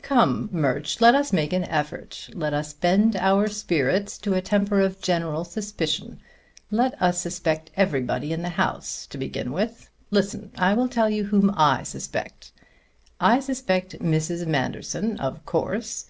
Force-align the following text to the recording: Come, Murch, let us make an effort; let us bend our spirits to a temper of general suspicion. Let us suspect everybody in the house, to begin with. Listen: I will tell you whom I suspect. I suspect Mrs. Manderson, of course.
Come, 0.00 0.48
Murch, 0.50 0.98
let 1.02 1.14
us 1.14 1.30
make 1.30 1.52
an 1.52 1.64
effort; 1.64 2.30
let 2.32 2.54
us 2.54 2.72
bend 2.72 3.16
our 3.16 3.46
spirits 3.48 4.16
to 4.16 4.32
a 4.32 4.40
temper 4.40 4.80
of 4.80 5.02
general 5.02 5.44
suspicion. 5.44 6.20
Let 6.70 6.94
us 7.02 7.20
suspect 7.20 7.70
everybody 7.76 8.32
in 8.32 8.40
the 8.40 8.48
house, 8.48 9.06
to 9.08 9.18
begin 9.18 9.52
with. 9.52 9.90
Listen: 10.10 10.52
I 10.56 10.72
will 10.72 10.88
tell 10.88 11.10
you 11.10 11.24
whom 11.24 11.52
I 11.54 11.82
suspect. 11.82 12.50
I 13.20 13.40
suspect 13.40 13.98
Mrs. 13.98 14.46
Manderson, 14.46 15.20
of 15.20 15.44
course. 15.44 16.06